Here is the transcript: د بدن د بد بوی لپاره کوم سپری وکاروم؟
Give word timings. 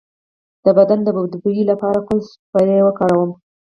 د 0.63 0.67
بدن 0.77 0.99
د 1.03 1.09
بد 1.17 1.31
بوی 1.41 1.61
لپاره 1.71 1.99
کوم 2.07 2.19
سپری 2.29 2.77
وکاروم؟ 2.83 3.31